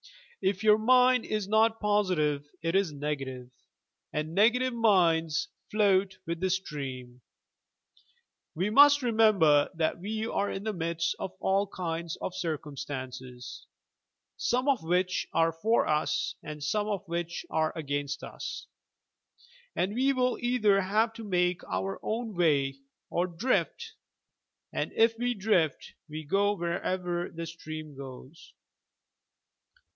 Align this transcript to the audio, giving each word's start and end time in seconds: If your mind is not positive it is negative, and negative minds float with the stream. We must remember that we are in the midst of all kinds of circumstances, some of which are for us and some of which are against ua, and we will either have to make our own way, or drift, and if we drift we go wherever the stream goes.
If 0.41 0.63
your 0.63 0.79
mind 0.79 1.25
is 1.25 1.47
not 1.47 1.79
positive 1.79 2.49
it 2.63 2.73
is 2.75 2.91
negative, 2.91 3.51
and 4.11 4.33
negative 4.33 4.73
minds 4.73 5.49
float 5.69 6.17
with 6.25 6.39
the 6.39 6.49
stream. 6.49 7.21
We 8.55 8.71
must 8.71 9.03
remember 9.03 9.69
that 9.75 9.99
we 9.99 10.25
are 10.25 10.49
in 10.49 10.63
the 10.63 10.73
midst 10.73 11.15
of 11.19 11.33
all 11.39 11.67
kinds 11.67 12.15
of 12.19 12.33
circumstances, 12.33 13.67
some 14.37 14.67
of 14.67 14.81
which 14.81 15.27
are 15.33 15.51
for 15.51 15.85
us 15.85 16.33
and 16.41 16.63
some 16.63 16.87
of 16.87 17.07
which 17.07 17.45
are 17.51 17.71
against 17.77 18.23
ua, 18.23 18.39
and 19.75 19.93
we 19.93 20.11
will 20.13 20.39
either 20.39 20.81
have 20.81 21.13
to 21.13 21.23
make 21.23 21.63
our 21.69 21.99
own 22.01 22.33
way, 22.35 22.79
or 23.11 23.27
drift, 23.27 23.93
and 24.73 24.91
if 24.93 25.15
we 25.19 25.35
drift 25.35 25.93
we 26.09 26.23
go 26.23 26.53
wherever 26.53 27.29
the 27.29 27.45
stream 27.45 27.95
goes. 27.95 28.53